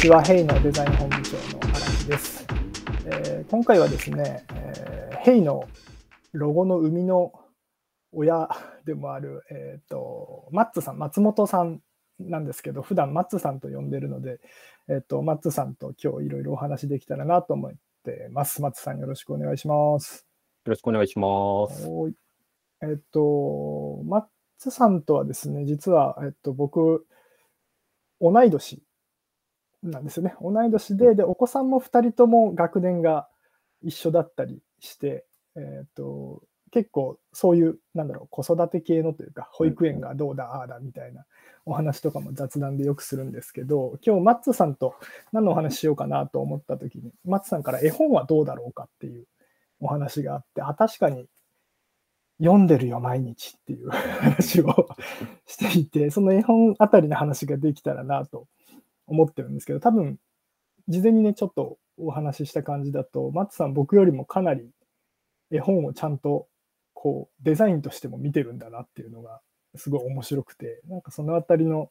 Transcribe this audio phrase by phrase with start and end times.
[0.00, 2.46] ちは、ヘイのデザイン本部長の荒木です。
[3.04, 5.68] えー今回はですね、えーヘイの
[6.32, 7.34] ロゴの生みの
[8.10, 8.48] 親
[8.86, 11.82] でもある、えー、とマッツさん、松本さん
[12.18, 14.40] なんですけど、普段マッツさんと呼んでるので、
[14.88, 17.72] えー、とマッツさんと今日いろいろお話できたらなと思っ
[18.02, 18.62] てます。
[18.62, 20.26] マッツさん、よろしくお願いします。
[20.64, 21.86] よろしくお願いします。
[22.80, 24.24] えっと、マッ
[24.56, 27.04] ツさんとはですね、実は、えっと、僕、
[28.18, 28.82] 同い年
[29.82, 30.34] なんですよね。
[30.42, 33.28] 同い年で、で、お子さんも2人とも学年が
[33.82, 35.24] 一緒だったりして、
[35.56, 41.24] えっと、結構そういう、なんだろう、子育て系のというか、保育園がどうだ、ああだみたいな
[41.64, 44.94] お話とかも雑談でよくするんですけど、今日マッツさんと
[45.32, 49.26] 何のお話しようかなと思った時に、マッツさんから絵本はどうだろうかっていう
[49.80, 51.26] お話があって、あ、確かに
[52.38, 54.88] 読んでるよ、毎日っていう話を
[55.46, 58.46] していて、その絵本あたりの話ができたらなと
[59.10, 60.18] 思ってるんですけど、多分、
[60.88, 64.70] 事前にね、ちょっとお話しした感じだと、マッツさん、僕よりもかなり
[65.50, 66.48] 絵本をちゃんと
[66.94, 69.40] こうデザインとしても見てるんだなっていうのが
[69.76, 71.90] すごい面白くて、なんかそのあたりの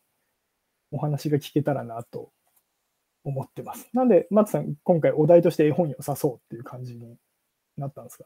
[0.92, 2.32] お話が聞けたらなと
[3.24, 3.90] 思ってます。
[3.94, 7.18] なんで、マッツさん、今回お題として絵本良さそうっていう感じに
[7.78, 8.26] なったんですか？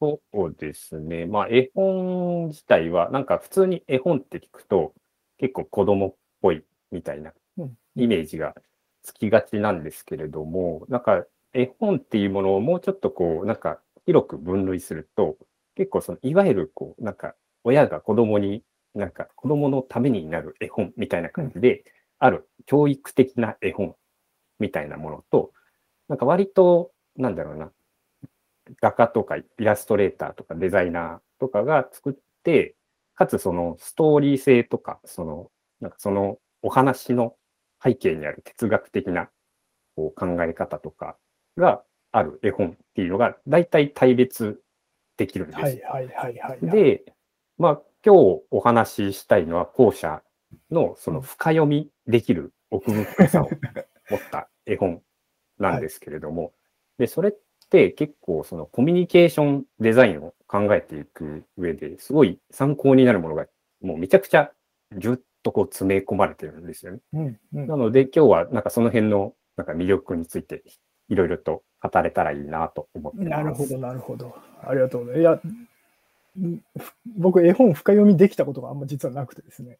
[0.00, 1.26] そうですね。
[1.26, 4.92] まあ、絵本自体は、なんか普通に絵本って聞くと、
[5.38, 6.64] 結構子供っぽい
[6.94, 7.76] みたいなうん。
[7.96, 8.54] イメージが
[9.02, 15.36] つきがちなんですけれども、なんか絵本っていうものをもうちょっとこう、なんか広く分類すると、
[15.76, 18.62] 結構その、いわゆるこう、なんか親が子供に、
[18.94, 21.84] なんか子供のためになる絵本みたいな感じで、
[22.18, 23.94] ある教育的な絵本
[24.58, 25.52] みたいなものと、
[26.08, 27.70] なんか割と、なんだろうな、
[28.80, 32.74] 画家とかイラストレーターとかデザイナーとかが作って、
[33.14, 37.36] かつそのストーリー性とか、その、なんかそのお話の
[37.82, 39.28] 背景にある哲学的な
[39.96, 41.16] こう考え方とか
[41.58, 44.60] がある絵本っていうのが大体対別
[45.18, 45.60] できるんです。
[45.60, 46.58] はいはいはいはい。
[46.62, 47.04] で、
[47.58, 50.22] まあ今日お話ししたいのは後者
[50.70, 53.50] のその深読みできる奥深さを
[54.10, 55.02] 持った絵本
[55.58, 56.54] なんですけれども、
[56.98, 57.32] で、それっ
[57.68, 63.46] て結構そのコミュニケーションデザインを考えていく上ですごい参考になるものが
[63.82, 64.50] もうめちゃくちゃ
[64.96, 66.98] ぎゅっとこう詰め込まれてるんですよね。
[67.12, 70.64] うんうんなので今日はなんかその辺のなんか魅力について
[71.08, 73.30] いろいろと語れたらいいなと思ってます。
[73.30, 74.34] なるほど、なるほど。
[74.62, 75.46] ありがとうございます。
[75.46, 76.60] いや、ん
[77.18, 79.78] 僕、絵本深読みできたことがあんま実はなくてですね。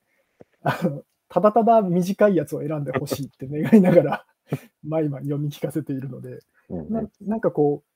[0.62, 4.26] あのただただ短いやつを選んでほしいって願いながら、
[4.86, 7.94] 毎晩読み聞かせているので、うななんかこう、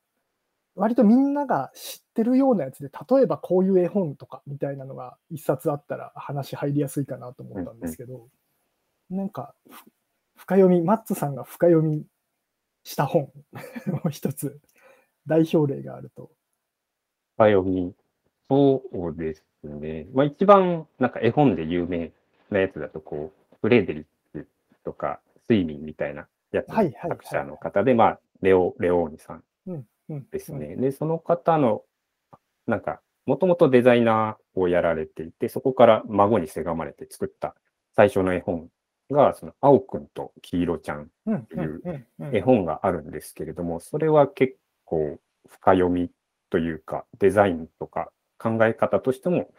[0.78, 8.28] 割とみんなが知ってるようなやつで、例えばこういう絵本とかみたいなのが一冊あったら話入りやすいかなと思ったんですけど、
[9.10, 9.84] なんか、ふ
[10.36, 12.06] 深読み、マッツさんが深読み
[12.84, 13.32] した本
[14.04, 14.60] を一つ
[15.26, 16.30] 代表例があると。
[17.36, 17.94] 深読み。
[18.48, 20.06] そうですね。
[20.12, 22.12] まあ一番なんか絵本で有名
[22.50, 24.48] なやつだとこう、フレーデリック
[24.84, 29.86] とか睡眠みたいなやつのはいはいはい作者の方で、まあレオ、レオーニさんうんうん
[30.30, 30.76] ですね。
[30.76, 31.82] で、その方の、
[32.66, 37.54] なんか、もともとデザイナーをやられていて、そこから孫にせがまれて作った
[37.94, 38.68] 最初の絵本
[39.10, 41.82] が、その、青くんと黄色ちゃんうんていう
[42.32, 45.18] 絵本があるんですけれども、それは結構
[45.48, 46.10] 深読み
[46.50, 49.50] というか、デザインとか考え方としても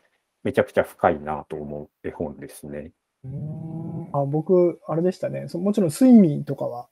[0.43, 2.91] めちゃくちゃ深いなと思う絵本ですね。
[3.23, 5.59] うーんあ僕、あれでしたねそ。
[5.59, 6.87] もちろん睡眠とかは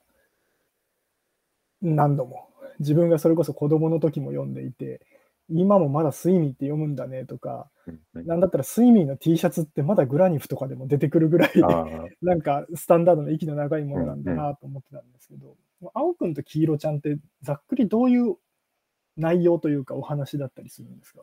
[1.81, 2.47] 何度も。
[2.80, 5.02] 自分がそれこそ子供の時も読んでいて、
[5.50, 7.70] 今もまだ睡眠って読むんだねとか、
[8.14, 11.52] なんだったら睡眠の T シャツってまだグラニフとかでも出てくるぐらい、
[12.22, 15.56] なんかスタンダードな息の長いものなんだなと思ってたんですけど、
[15.94, 18.36] 青くんと黄色ちゃんってざっくりどういう
[19.16, 21.22] 内容というかお話だったりするんですか？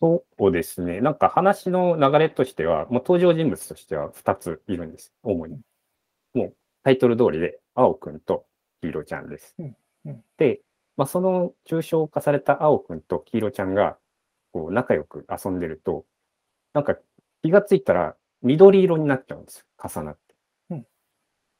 [0.00, 1.00] そうですね。
[1.00, 5.12] なんか話の流れとしては、もう登場人物としては2ついるんです。
[5.24, 5.60] 主に。
[6.34, 6.54] もう
[6.84, 8.46] タイトル通りで、青くんと
[8.80, 9.56] 黄色ちゃんです。
[9.58, 9.76] うんうん
[10.36, 10.60] で、
[10.96, 13.98] まあ、その抽象化された青くんと黄色ちゃんが、
[14.52, 16.04] こう仲良く遊んでると、
[16.74, 16.96] なんか
[17.42, 19.64] 気がついたら緑色になっちゃうんですよ。
[19.82, 20.34] 重なって。
[20.70, 20.86] うん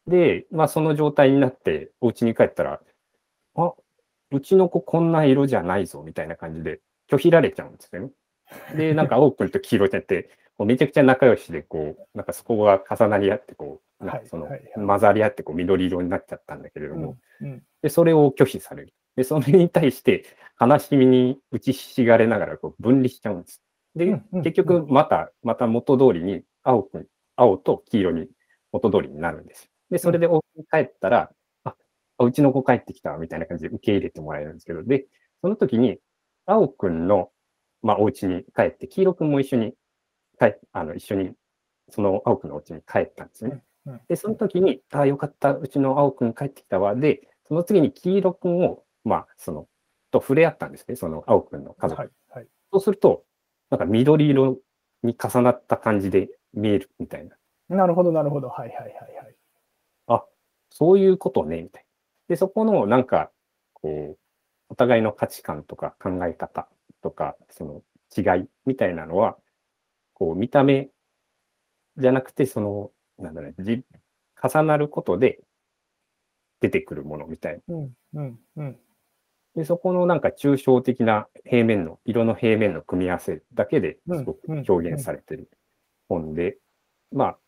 [0.06, 2.80] で、まあその状態になって、お家に帰ったら、
[3.56, 3.74] あ、
[4.30, 6.80] うちの子こんな色じゃないぞ、みたいな感じで
[7.10, 8.10] 拒否られちゃうんですよね。
[8.74, 18.94] で、なんか青くんと黄色ちゃんって、こうめちゃくちゃ仲良しで、こう、なんかそこが重なり合って、こう、なんかその混ざり合ってこう緑色になっちゃったんだけれども、うんで、それを拒否される。
[19.14, 20.24] で、それに対して
[20.60, 23.62] 悲しみに打ちひしがれながらこう分離しちゃうんです。
[23.94, 28.28] で、結局また、また元通りに青く、青と黄色に
[28.72, 29.70] 元通りになるんです。
[29.90, 31.30] で、それでお家に帰ったら、
[31.64, 31.74] あ、
[32.18, 35.06] あうちの子帰ってきたみたいな感じで受け入れてもらえるんですけど、で、
[35.40, 35.98] その時に、
[36.46, 37.30] 青くんの、
[37.82, 39.74] まあ、お家に帰って、黄色くんも一緒に
[40.38, 41.32] 帰あの、一緒に、
[41.90, 43.50] その青くんのお家に帰ったんですね。
[43.52, 43.54] う
[43.92, 46.94] んで、その時に、ああ、よかった、うちの青くん帰ってきたわ。
[46.94, 49.66] で、その次に黄色くんを、まあ、その、
[50.10, 52.00] と触れ合ったんですね、その青くんの家族。
[52.00, 52.10] はい。
[52.28, 52.46] はい。
[52.72, 53.24] そうすると、
[53.70, 54.58] なんか緑色
[55.02, 57.36] に重なった感じで見えるみたいな。
[57.74, 58.48] なるほど、なるほど。
[58.48, 59.36] はいはいはいはい。
[60.06, 60.24] あ、
[60.70, 61.88] そういうことね、みたいな。
[62.28, 63.30] で、そこのなんか、
[63.74, 64.18] こう、
[64.70, 66.68] お互いの価値観とか考え方
[67.02, 67.82] とか、その
[68.16, 69.38] 違いみたいなのは、
[70.18, 70.90] こう、見た目
[71.96, 73.54] じゃなくて、その、なんだろう
[74.40, 75.40] 重なることで
[76.60, 77.74] 出てくるものみたいな。
[77.74, 78.78] うん、うん、うん。
[79.56, 85.50] で、そこのなんか抽象的な平面の、色の平面の組み合わせだけですごく表現されてる
[86.08, 86.58] 本で、
[87.10, 87.38] まあ、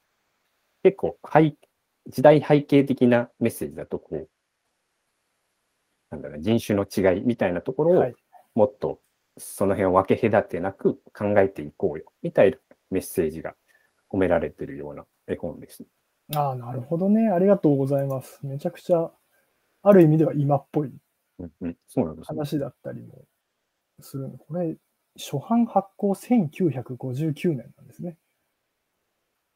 [0.82, 1.54] 結構背、
[2.08, 4.28] 時代背景的なメッセージだと、こう、
[6.10, 8.14] なんだろう、人種の違いみたいなところをはい。
[8.54, 9.00] もっと
[9.38, 12.58] その辺を分け隔てなく考えていこうよ、みたいな
[12.90, 13.54] メッセージが
[14.10, 15.84] 込められてるような絵本です。
[16.34, 17.28] ああ、なるほどね。
[17.28, 18.38] ありがとうございます。
[18.42, 19.10] めちゃくちゃ、
[19.82, 20.92] ある意味では今っぽい。
[22.22, 23.24] 話だったりも
[24.00, 24.38] するの。
[24.38, 24.76] これ、
[25.16, 28.16] 初版発行1959年なんですね。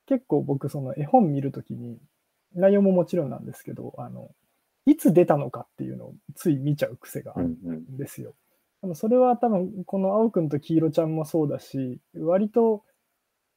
[0.07, 1.99] 結構僕、その絵本見るときに、
[2.55, 4.31] 内容ももちろんなんですけど、あの、
[4.87, 8.35] いつ出たのかっていうのをつい見ちゃう癖があるんですよ。
[8.85, 12.85] でもそれは多分、この青くんと黄色ちゃんもそうだし、割と、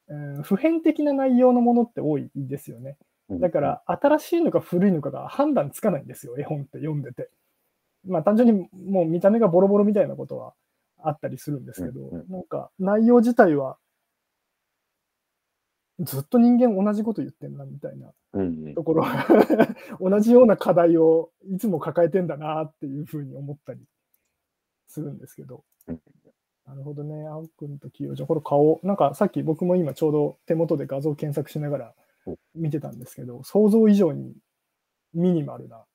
[0.08, 2.96] えー普遍的な内容のものって多いですよね。
[3.28, 7.28] うんだから、新しいのか古いのかが判断つかないんですよ、絵本って読んでて。
[8.06, 10.54] まあ、単純にもう見た目がボロボロみたいなことは
[11.02, 13.76] あったりするんですけど、うんうんなんか内容自体は、
[16.00, 19.04] ずっと人間同じこと言ってんなみたいなうんうんところ、
[20.00, 23.80] 同じような課題をいつも抱えてんだなっていうふうに思ったり
[24.88, 26.00] するんですけどうん。
[26.66, 31.94] なるほどね、青くんと清ちゃん、これ顔、なんかさっき僕も今ちょうど手元で画像検索しながら
[32.26, 34.34] お見てたんですけど、想像以上に
[35.14, 35.86] ミニマルな、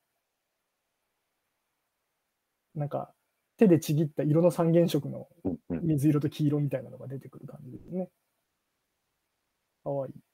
[2.73, 3.13] なんか
[3.57, 5.27] 手でちぎった色の三原色の
[5.69, 8.09] 水色と黄色みたいなのが出てくる感じですね。
[9.83, 10.32] かわいい。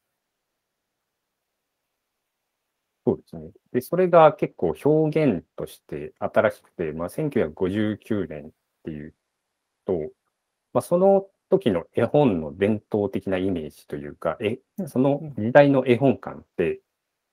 [3.05, 3.51] そうですね。
[3.73, 8.51] で、それが結構表現として新しくて、まあ、1959年っ
[8.83, 9.15] ていう
[9.85, 9.93] と、
[10.73, 16.81] まあ、その時の絵本の伝統的なイメージというか、えうんその時代の絵本館って、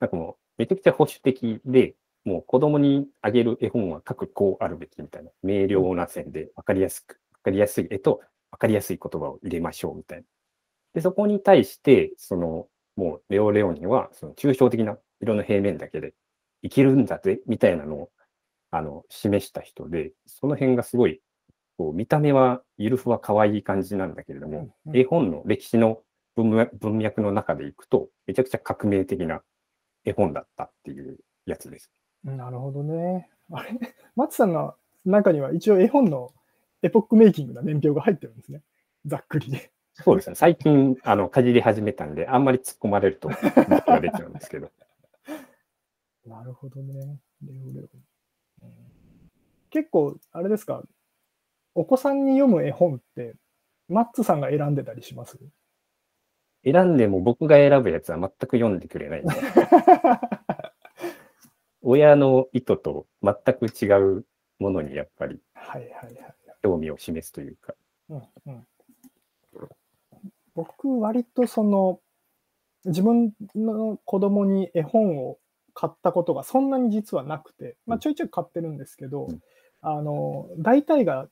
[0.01, 8.23] なんかもうめちゃくちゃ保守的で、もう子供にあげる絵本は各こうあるべきみたいな、明瞭な線で分かりやすく、分かりやすい絵と
[8.53, 10.25] 分かりやすい言葉を入れましょうみたいな。
[10.95, 16.15] で、そこに対して、その、もうレオレオには、その抽象的な色の平面だけで
[16.63, 18.11] 生きるんだぜ、みたいなのを、
[18.71, 21.21] あの、示した人で、その辺がすごい、
[21.79, 26.03] こう、見た目は、ゆるふわ可愛い感じなんだけれども、うん絵本の歴史の
[26.37, 29.43] 文脈の中でいくと、めちゃくちゃ革命的な
[30.05, 31.91] 絵本だったっていうやつです。
[32.25, 33.31] なるほどね。
[33.53, 33.79] あれ、
[34.17, 34.75] 松さんの
[35.05, 36.33] 中には一応絵本の
[36.83, 38.63] エポックメイキングな年表が入ってるんですね。
[39.07, 39.71] ざっくりで。
[39.95, 40.37] そうですね。
[40.37, 44.71] 最近、あの、かじり始めたんで、あんまり突っ込まれると、僕が出ちゃうんですけど。
[46.27, 47.19] なるほどね。
[47.43, 47.83] レオレオ。
[48.63, 48.71] うん
[49.71, 50.83] 結構、あれですか、
[51.75, 53.35] お子さんに読む絵本って、
[53.89, 55.39] マッツさんが選んでたりします？
[56.65, 59.25] 選んでも僕が選ぶやつは全く読んでくれない。
[61.83, 63.87] 親の意図と全く違
[64.19, 64.25] う
[64.59, 65.41] ものにやっぱり。
[66.63, 67.75] 興味を示すというか。
[68.09, 68.67] うんうん、
[70.55, 72.01] 僕、割とその、
[72.85, 75.39] 自分の子供に絵本を
[75.77, 79.43] 買ったことがそんなに実はなくて、まあ、ちょいちょい買ってるんですけど、うん。
[79.83, 81.29] あの大体が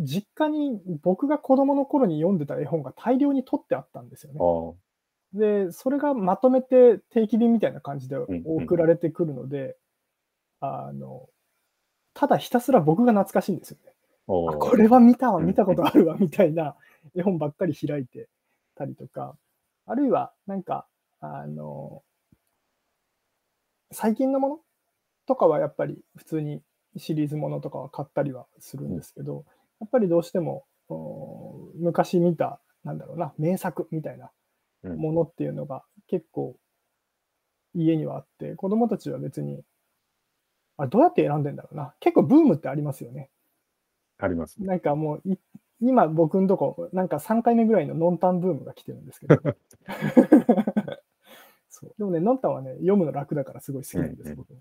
[0.00, 4.40] 実家に僕が子供の頃に読んでた絵本が大量に取ってあったんですよね。
[4.42, 8.64] あで、それがまとめて定期便みたいな感じでんうん。
[8.64, 9.76] 送られてくるので、
[10.60, 11.28] あの、
[12.14, 13.92] ただひたすら僕が懐かしいんですよね。
[14.26, 15.46] これは見たわ、うん。
[15.46, 16.74] 見たことあるわ、みたいな
[17.14, 18.28] 絵本ばっかり開いて
[18.74, 19.36] たりとか、
[19.86, 20.86] あるいは、なんか、
[21.20, 22.02] あの、
[23.92, 24.58] 最近のもの
[25.26, 26.62] とかはやっぱり普通に
[26.96, 29.44] シリーズものとかは買ったりはするんですけど、
[29.80, 34.30] やっぱりどうしても、お昔見た、なんだろうな、名作みたいな
[34.82, 36.56] うんものっていうのが結構
[37.74, 39.62] 家にはあって、子供たちは別に、
[40.76, 41.94] あどうやって選んでんだろうな。
[42.00, 43.30] 結構ブームってありますよね。
[44.18, 44.66] ありますね。
[44.66, 45.38] なんかもうい、
[45.80, 49.36] 今僕のとこ、なんか3回目ぐらいのノンタンブームが来てるんですけど、
[51.82, 54.60] そそうでもね、ノンタンはね、読むの楽だからすごい好きなんです、うんうん僕も。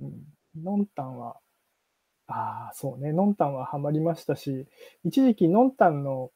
[0.00, 0.62] うん。
[0.62, 1.36] ノンタンは、
[2.26, 4.66] ああ、そうね、ノンタンはハマりましたし、
[5.04, 6.30] 一時期ノンタンの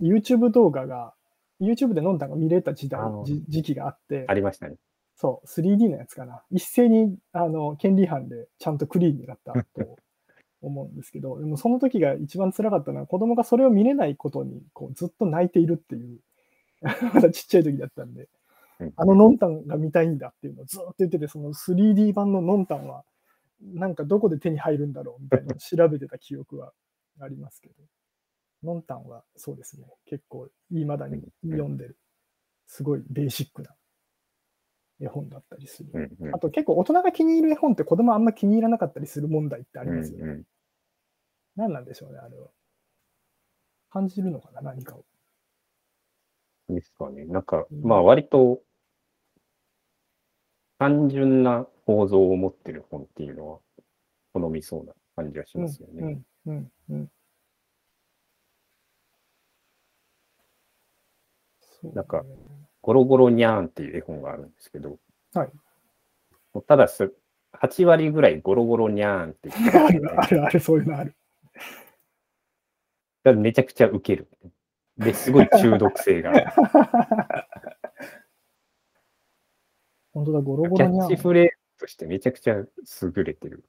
[0.00, 1.14] YouTube 動画が、
[1.60, 3.00] YouTube でノンタンが見れた時代
[3.48, 4.76] 時期があって、ありましたね。
[5.16, 6.42] そう、3D のやつかな。
[6.50, 9.98] 一斉に、あの、権利違反でちゃんとクリーンになったと
[10.62, 16.20] 思うんですけど、でもその時が一番辛かったのは、子供がそれを見れないことに、こう、ずっと泣いているっていう、
[17.12, 18.28] まだちっちゃい時だったんで、うん
[18.96, 23.04] あのノンタンが見たいんだっていうのをずっと言ってて、その 3D 版のノンタンは、
[23.60, 26.72] なんかどこで手に入るんだろうみたいな調べてた記憶は
[27.20, 27.74] ありますけど、
[28.62, 31.98] ノンタンはそうですね、結構、いまだに読んでる、
[32.66, 33.74] すごいベーシックな
[35.00, 36.10] 絵本だったりする。
[36.32, 40.42] あと結構大人が気に入る絵本って子供あんま気に入らなかったりする問題ってありますよね。
[41.56, 42.48] 何なんでしょうね、あれは。
[43.90, 45.04] 感じるのかな、何かを。
[46.68, 47.24] ですかね。
[47.24, 48.60] なんか、うんまあ割と
[50.78, 53.58] 単純な構造を持ってる本っていうのは
[54.32, 56.20] 好みそうな感じがしますよね。
[61.94, 62.24] なんか
[62.80, 64.98] ゴロゴロニャーンっていう絵本があるんですけど、
[65.34, 65.50] はい。
[66.66, 67.12] ただす
[67.60, 71.14] 8割ぐらいゴロゴロニャーンってってある、ある、ある、そういうのある。
[73.36, 74.28] めちゃくちゃウケる。
[74.96, 76.46] で、すごい中毒性がある。
[80.18, 81.06] 本当だ、ゴロゴキロにゃん。
[81.06, 82.68] ャッチフレーズとしてめちゃくちゃ優
[83.24, 83.64] れてる。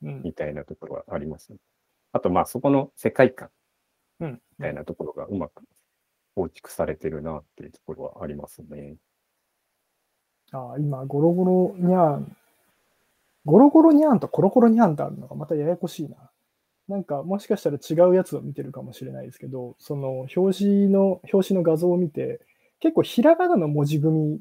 [0.00, 1.58] みたいなところはありますね。
[2.12, 3.50] あと、まあそこの世界観
[4.20, 5.64] うん、みたいなところがうまく
[6.34, 8.96] 構築されてるなっていうところはありますね。
[10.52, 12.36] ああ、今、ゴロゴロにゃん。
[13.44, 16.16] ゴロゴロにゃんとコロコロにゃんってあるのがまたややこしいな。
[16.88, 22.40] なんか、もしかしたら違うやつを見てるかもしれないですけど、その表紙の、表紙の画像を見て、
[22.80, 24.40] 結構ひらがなの文字組み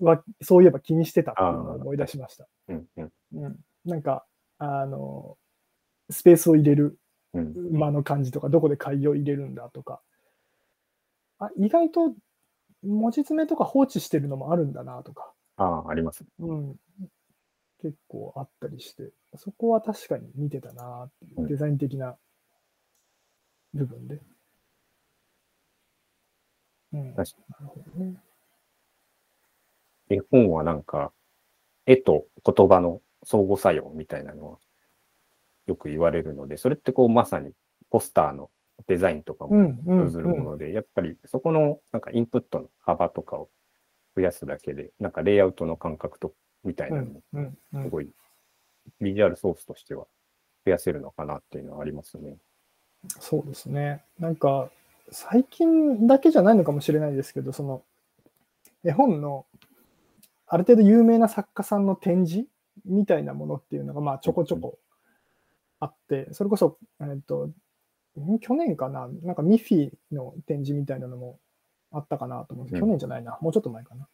[0.00, 2.46] は、そういえば気にしてたっていうのを思い出しました。
[2.68, 3.56] うんうんうん。
[3.84, 4.26] なんか、
[4.58, 5.36] あの、
[6.10, 6.98] スペースを入れる
[7.34, 10.00] うん間の感じとか、どこで開業入れるんだとか、
[11.38, 12.14] あ、意外と
[12.82, 16.28] 文字詰めとか放置してるのもあるんだなとか、ああ、ありますね。
[16.40, 16.76] うん、
[17.82, 22.16] 結構あったりして、そこは確かに見てたなっていうう、んデザイン的な
[23.74, 24.20] 部分で。
[26.92, 28.14] うん、なる確ほどね。
[30.08, 31.12] 絵本はなんか、
[31.86, 34.58] 絵と言葉の相互作用みたいなのは
[35.66, 37.52] よく言われるので、それってこうまさに
[37.90, 38.50] ポスターの
[38.86, 43.48] デザインとかもうん、うん、通ずるもので、やっぱりそこのなんかインプットの幅とかを
[44.16, 46.32] 増やすだけで、なんかレイアウトの感覚と
[46.64, 47.82] みたいなのもうん、うん、うん。
[47.84, 48.10] すごい
[49.00, 50.06] ビジュアルソースとしては
[50.64, 52.36] 増やせるのかなっていうのはありますね。
[53.20, 54.02] そうですね。
[54.18, 54.68] なんか、
[55.10, 57.82] 最近だけじゃないのかもしれないですけど、その、
[58.84, 59.46] 絵本の、
[60.46, 62.48] ある程度有名な作家さんの展示
[62.84, 64.78] みたいなものっていうのが、まあ、ちょこちょこ
[65.80, 67.50] あって、それこそ、えっと、
[68.18, 68.38] ん？
[68.38, 71.38] 去年かな、なんかミッフィーの展示みたいなのも
[71.90, 72.74] あったかなと思うんです。
[72.74, 72.80] うん。
[72.80, 74.08] 去年じゃないな、もうちょっと前かな、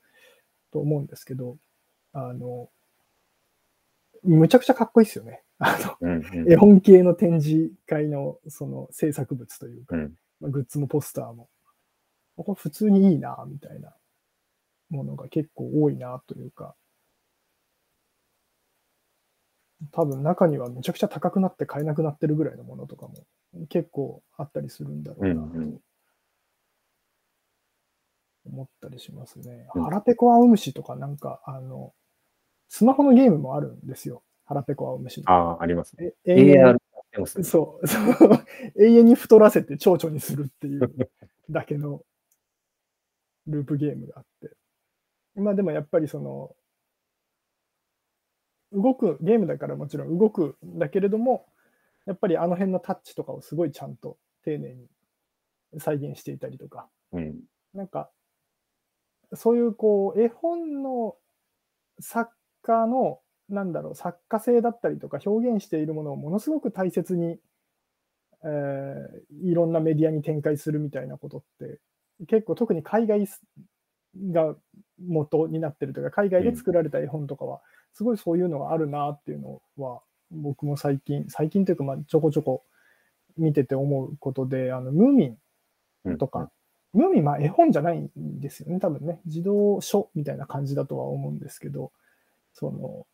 [0.72, 1.56] と思うんですけど、
[2.12, 2.68] あの、
[4.24, 5.42] むちゃくちゃかっこいいですよね。
[5.58, 6.52] あの、うんうん。
[6.52, 9.96] 絵本系の展示会のその制作物というか、
[10.40, 11.48] グッズもポスターも、
[12.36, 13.94] ここ普通にいいな、みたいな
[14.92, 16.74] ものが結構多いな、というか、
[19.90, 23.14] 多分中にはめちゃくちゃ高くなって買えなくなってるぐらいのものとかも
[23.68, 25.80] 結構あったりするんだろうな、と
[28.46, 29.66] 思ったりしますね。
[29.74, 31.92] うん腹ペコアオムシとかなんか、あの、
[32.68, 34.22] スマホのゲームもあるんですよ。
[34.44, 35.30] 腹ペコアオムシの。
[35.30, 36.12] ああ、ありますね。
[36.24, 36.78] え永遠ね。
[37.42, 37.98] そう、そ
[38.78, 40.80] う永遠に太らせて蝶々にするっていう
[41.50, 42.02] だけの
[43.46, 44.50] ループゲームがあって。
[45.34, 46.54] まあでもやっぱりその、
[48.72, 51.46] 動く、ゲームだからもちろん動くんだけれども、
[52.06, 54.88] やっぱりあの辺のタッチとかをすごいちゃんと丁寧に
[55.78, 57.40] 再現していたりとか、うん。
[57.74, 58.10] なんか、
[59.34, 61.16] そういうこう、絵本の
[62.00, 67.38] 作家の、なんだろう、作家性だったりとか表現しているものをものすごく大切に、
[68.44, 71.80] えーいろんなメディアに展開するみたいなことって、
[72.26, 73.26] 結構特に海外
[74.30, 74.54] が
[75.06, 77.60] 元になってるというか、海外で作られた絵本とかは、
[77.94, 82.64] すごいそういうのがあるなっていうのは、僕も最近、最近というか、まあちょこちょこ
[83.36, 85.38] 見てて思うことで、あの、ムーミン
[86.04, 86.50] うんとか、
[86.92, 89.20] ムーミン、まあ絵本じゃないんですよね、多分ね。
[89.26, 91.92] 児童書みたいな感じだとは思うんですけど、
[92.52, 93.06] その、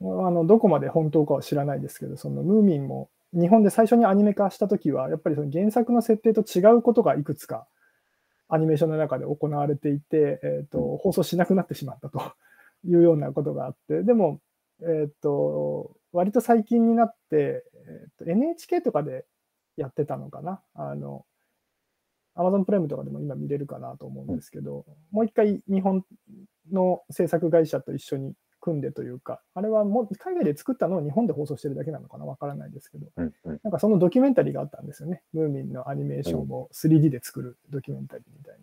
[0.00, 7.66] あのどこまで本当かは知らないですけど、そのムーミンも日本で最初にアニメ化したときは、やっぱりその原作の設定と違うことがいくつか
[8.48, 12.20] アニメーションの中で行われていて、えーと、放送しなくなってしまったと。
[12.84, 14.40] いうようなことがあって、でも、
[14.82, 19.26] えーと、割と最近になって、えーと、NHK とかで
[19.76, 20.62] やってたのかな。
[20.74, 21.24] あの
[22.36, 26.04] Amazon プライムとかでも今見れるかなと思うんですけど、もう一回日本
[26.70, 35.22] の制作会社と一緒に組んでというか、あれはもう海外で作ったのを日本で放送してるだけなのかな、わからないですけど、うんうん、なんかそのドキュメンタリーがあったんですよね。
[35.32, 38.60] ムーミンのアニメーションを 3D で作るドキュメンタリーみたいな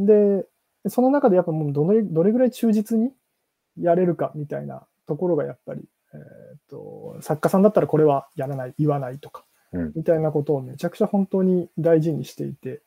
[0.00, 0.06] の。
[0.06, 0.46] で、
[0.88, 3.12] その中でやっぱもうどれどれぐらい忠実に
[3.78, 5.82] やれるかみたいなところがやっぱり、
[6.14, 12.82] えーと、作家さんだったらこれはやらない、言わないとか、うん、みたいなことをめちゃくちゃ本当に大事にしていて、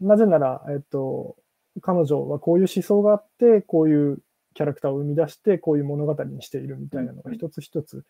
[0.00, 1.36] なぜなら、えっ、ー、と、
[1.80, 4.18] 彼女はこういう思想があって、こういう
[4.54, 8.04] キャラクターを生み出して、こういう物語にしているみたいなのが一つ一つ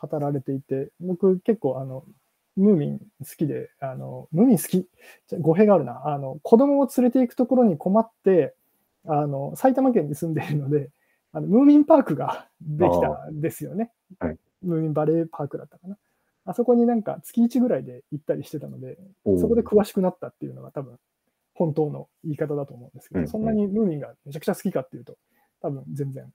[0.00, 2.04] 語られていて、僕結構あの、
[2.56, 4.88] ムーミン好きで、あの、ムーミン好き、
[5.40, 8.54] 語弊があるな、あの、子供を連れて行くところに困って、
[9.06, 10.90] あの、埼玉県に住んでいるので、
[11.36, 13.92] あのムーミンパークができたんですよね。
[14.18, 15.98] はい、ムーミンバレーパークだったかな。
[16.46, 18.96] あそこになんか月1ぐらいで行ったりしてたので、
[19.38, 20.98] そこで詳しくなったっていうのが多分
[21.54, 25.18] 本当の言い方だと思うんですけど、そんなにムーミンがめちゃくちゃ好きかっていうと、
[25.66, 26.32] 多分全然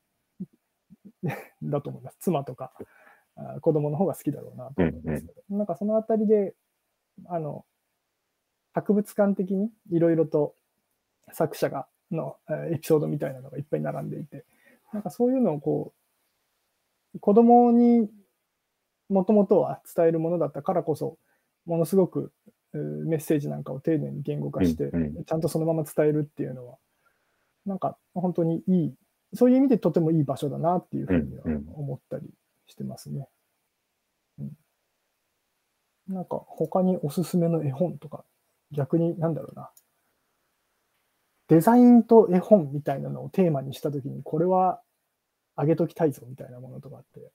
[1.63, 2.17] だと思います。
[2.19, 2.73] 妻とか
[3.61, 6.53] 子供の方が好きだろうなと思いますけど、なんかそのあたりで、
[7.27, 7.65] あの、
[8.73, 10.55] 博物館的にいろいろと
[11.31, 12.35] 作者がの
[12.71, 14.45] エピソードみたいなのがいっぱい並んでいて、
[14.91, 15.93] なんかそういうのをこ
[17.15, 18.09] う、子供に
[19.09, 21.17] もともとは伝えるものだったからこそ、
[21.65, 22.33] ものすごく
[22.73, 24.91] メッセージなんかを丁寧に言語化して、
[25.25, 26.77] ちゃんとそのまま伝えるっていうのは、
[27.65, 28.95] なんか本当にいい
[29.33, 31.43] そういう意味でとてもいい場所だなっていうふうには
[31.75, 32.29] 思ったり
[32.67, 33.29] してますね。
[34.39, 34.51] うん、
[36.07, 38.23] なんか他におすすめの絵本とか、
[38.71, 39.69] 逆になんだろうな。
[41.47, 44.81] デザインと絵本みたいなのをテーマにしたときに、これは
[45.55, 47.29] あげときたいぞみたいなものとかって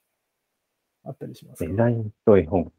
[1.03, 1.69] あったりしますか？
[1.69, 2.71] デザインと絵本。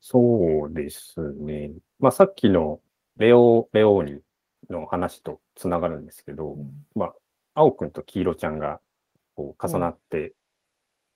[0.00, 1.72] そうですね。
[1.98, 2.80] まあさっきの
[3.18, 4.20] レオ、レオーニ
[4.70, 7.14] の話とつながるんですけど、うん、まあ
[7.54, 8.80] 青くんと黄色ちゃんが
[9.34, 10.32] こう重なって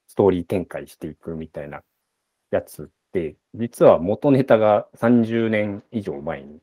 [0.09, 1.83] ストーリー展開していくみたいな
[2.51, 6.61] やつって、実は元ネタが30年以上前に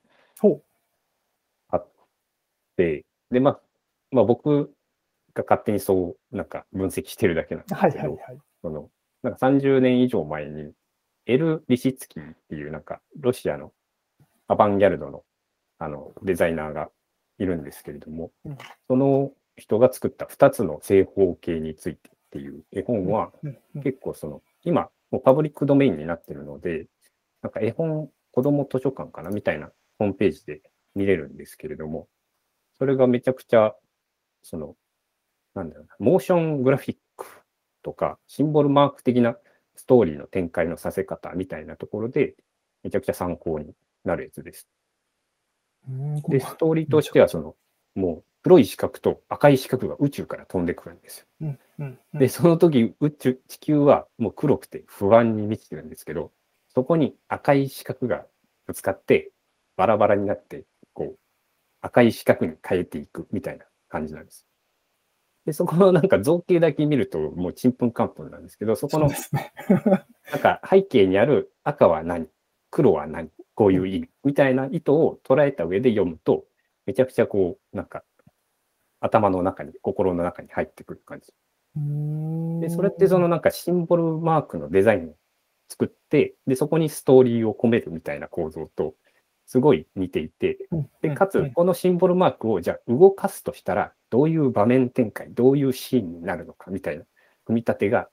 [1.69, 1.87] あっ
[2.77, 3.59] て、で、まあ、
[4.11, 4.73] まあ僕
[5.33, 8.89] が勝手にそうなんか分析してるだけなんですけど、はいはいはい、その
[9.23, 10.71] なんか30年以上前に
[11.25, 13.71] エル・リシツキーっていうなんかロシアの
[14.47, 15.23] アバンギャルドの
[15.79, 16.89] あのデザイナーが
[17.39, 18.57] いるんですけれども、うん、
[18.87, 22.63] その人が作った2つの正方形についてっていう。
[22.71, 23.31] 絵本は、
[23.83, 26.87] 結構その、今、もうパブリックドメインになってるので、
[27.41, 29.29] なんか絵本、子供図書館かな？
[29.29, 30.61] みたいなホームページで
[30.95, 32.07] 見れるんですけれども、
[32.79, 33.75] それがめちゃくちゃ、
[34.41, 34.75] その、
[35.53, 37.25] なんだろうな、モーショングラフィック
[37.83, 39.37] とか、シンボルマーク的な
[39.75, 42.33] ストーリーの展開のさせ方みたいなところで、
[42.81, 44.67] めちゃくちゃ参考になるやつです。
[46.27, 47.55] で、ストーリーとしては、その、
[47.93, 51.25] もう黒い四角と赤い四角が宇宙から飛んでくるんですよ。
[51.41, 56.31] うんうんうん、で、その時宇宙、地球はもう黒くて不安に満ちてるんですけど、
[56.67, 58.25] そこに赤い四角が
[58.67, 59.31] ぶつかって、
[59.77, 61.19] バラバラになって、こう、
[61.81, 64.45] 赤い四角に変えていくみたいな感じなんです。
[65.45, 72.27] で、そこのなんか造形だけ見ると、もうちんぷんかんぷんなんですけど、そこの、なんか背景にある赤は何
[72.71, 76.45] 黒は何こういう意味みたいな意図を捉えた上で読むと、
[76.85, 78.03] めちゃくちゃこう、なんか
[79.03, 81.33] 頭の中に、心の中に入ってくる感じ。
[82.61, 85.15] で、それってそのなんかシンボルマークのデザインを
[85.67, 88.95] 作って、で、そこにストーリーを込めるみたいな構造と、
[89.45, 90.57] すごい似ていて、
[91.01, 97.03] で、かつ、このシンボルマークをじゃあ動かすとしたら、どういう場面展開、どういうシーンになるのかみたいな
[97.45, 98.07] 組み立てが、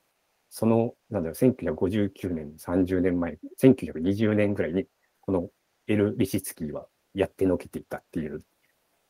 [0.48, 4.86] その、なんだろう、1959年、30年前、1920年ぐらいに、
[5.20, 5.48] この
[5.86, 8.42] エル・リシツキーはやってのけていたっていう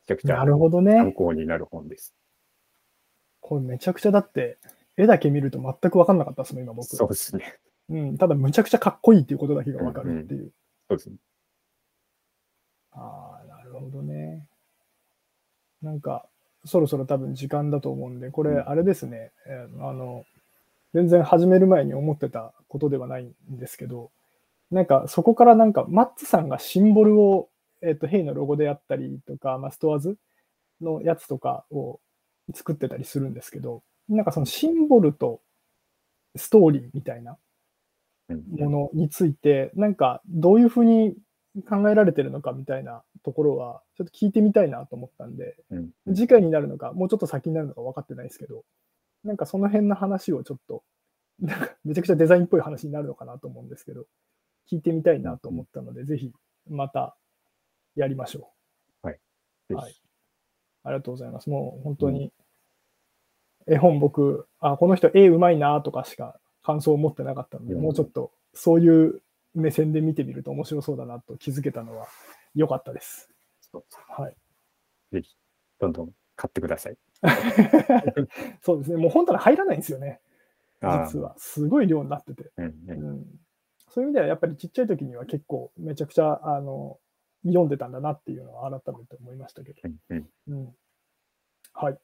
[0.07, 2.13] ちゃくちゃ参考になる本です。
[3.39, 4.57] これめちゃくちゃだって、
[4.97, 6.95] 絵だけ見ると全く分かんなかったですね、今僕。
[6.95, 7.57] そうですね。
[7.89, 10.39] うん、ただむちゃくちゃかっこいいっていうことだけが分かるっていう。
[10.39, 10.51] うんうん、
[10.89, 11.15] そうですね。
[12.91, 14.45] ああ、なるほどね。
[15.81, 16.25] なんか、
[16.65, 19.31] そろそろ多分時間だと思うんで、これ、あれですね、
[19.73, 20.25] うん、あの、
[20.93, 24.11] 全然始める前に思ってたことではないんですけど、
[24.71, 27.49] なんかそこからなんかマッツさんがシンボルを
[27.81, 30.17] えっ、ー、と、ヘイのロゴであったりとか、まあ、ストアーズ
[30.81, 31.99] のやつとかを
[32.53, 35.41] 作ってたりするんですけど、なんかそのシンボルと
[36.35, 37.37] ストーリーみたいな
[38.29, 41.15] ものについて、なんかどういうふうに
[41.67, 45.89] 考えられてるのかみたいなところは、ちょっと聞いてみたいなと思ったんで、うん。
[46.15, 48.63] 次回になるのか、もうちょっと先になるのか分かってないですけど、
[49.23, 50.83] なんかその辺の話をちょっと、
[51.39, 54.05] なんかめちゃくちゃデザインっぽい話になるのかなと思うんですけど、
[54.71, 56.31] 聞いてみたいなと思ったので、ぜひ
[56.69, 57.17] また
[57.95, 58.51] やりましょ
[59.69, 59.77] ぜう。
[59.77, 60.01] はいひ。
[60.83, 61.49] ありがとうございます。
[61.49, 62.31] もう本当に、
[63.67, 69.21] 絵本僕、あ、この人絵うまいなとかしか感想を持ってなかったので、うんもうちょっとそういう
[69.53, 72.07] 目線で見てみると面白そうだなと気づけたのは
[72.55, 73.29] 良かったです。
[73.71, 74.35] そうはい。
[75.11, 75.35] ぜひ、
[75.79, 76.97] どんどん買ってください。
[78.61, 78.97] そうですね。
[78.97, 80.19] もう本棚入らないんですよね。
[80.81, 81.35] 実は。
[81.37, 82.51] すごい量になってて。
[82.57, 83.25] うんううんん、
[83.87, 86.97] そういう意味ではやっぱりちっちゃい時には結構めちゃくちゃあの
[87.45, 89.79] 読んでたんだなっていうのは改めて思いましたけど。
[90.47, 90.75] うん
[91.73, 91.97] はい。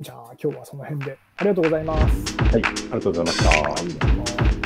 [0.00, 2.36] じゃあ今日はその辺でありがとうございます。
[2.38, 3.50] はい、ありがとうございました。
[3.50, 4.61] はい